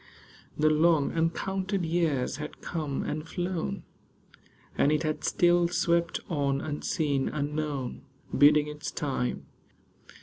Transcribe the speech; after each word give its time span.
The 0.57 0.71
long, 0.71 1.11
uncounted 1.11 1.85
years 1.85 2.37
had 2.37 2.59
come 2.59 3.03
and 3.03 3.29
flown, 3.29 3.83
And 4.75 4.91
it 4.91 5.03
had 5.03 5.23
still 5.23 5.67
swept 5.67 6.19
on, 6.27 6.59
unseen, 6.59 7.29
unknown, 7.29 8.01
Biding 8.33 8.67
its 8.67 8.89
time. 8.89 9.45